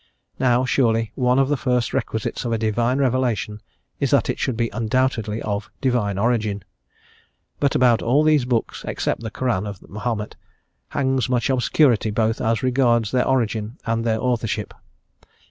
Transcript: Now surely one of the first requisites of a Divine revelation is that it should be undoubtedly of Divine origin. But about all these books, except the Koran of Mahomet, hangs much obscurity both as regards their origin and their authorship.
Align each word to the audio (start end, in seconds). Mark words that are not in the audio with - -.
Now 0.39 0.65
surely 0.65 1.11
one 1.13 1.37
of 1.37 1.47
the 1.47 1.55
first 1.55 1.93
requisites 1.93 2.43
of 2.43 2.51
a 2.51 2.57
Divine 2.57 2.97
revelation 2.97 3.61
is 3.99 4.09
that 4.09 4.31
it 4.31 4.39
should 4.39 4.57
be 4.57 4.71
undoubtedly 4.73 5.43
of 5.43 5.69
Divine 5.79 6.17
origin. 6.17 6.63
But 7.59 7.75
about 7.75 8.01
all 8.01 8.23
these 8.23 8.45
books, 8.45 8.83
except 8.87 9.21
the 9.21 9.29
Koran 9.29 9.67
of 9.67 9.79
Mahomet, 9.87 10.37
hangs 10.89 11.29
much 11.29 11.51
obscurity 11.51 12.09
both 12.09 12.41
as 12.41 12.63
regards 12.63 13.11
their 13.11 13.27
origin 13.27 13.77
and 13.85 14.03
their 14.03 14.19
authorship. 14.19 14.73